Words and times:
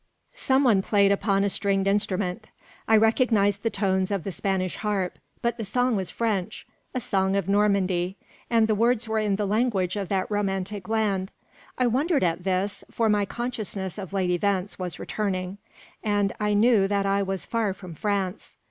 Someone 0.33 0.81
played 0.81 1.11
upon 1.11 1.43
a 1.43 1.49
stringed 1.51 1.85
instrument. 1.85 2.47
I 2.87 2.97
recognised 2.97 3.61
the 3.61 3.69
tones 3.69 4.09
of 4.09 4.23
the 4.23 4.31
Spanish 4.31 4.77
harp, 4.77 5.19
but 5.43 5.57
the 5.57 5.63
song 5.63 5.95
was 5.95 6.09
French, 6.09 6.65
a 6.95 6.99
song 6.99 7.35
of 7.35 7.47
Normandy; 7.47 8.17
and 8.49 8.65
the 8.67 8.73
words 8.73 9.07
were 9.07 9.19
in 9.19 9.35
the 9.35 9.45
language 9.45 9.95
of 9.95 10.09
that 10.09 10.31
romantic 10.31 10.89
land. 10.89 11.29
I 11.77 11.85
wondered 11.85 12.23
at 12.23 12.45
this, 12.45 12.83
for 12.89 13.09
my 13.09 13.25
consciousness 13.25 13.99
of 13.99 14.11
late 14.11 14.31
events 14.31 14.79
was 14.79 14.97
returning; 14.97 15.59
and 16.03 16.33
I 16.39 16.55
knew 16.55 16.87
that 16.87 17.05
I 17.05 17.21
was 17.21 17.45
far 17.45 17.71
from 17.71 17.93
France. 17.93 18.55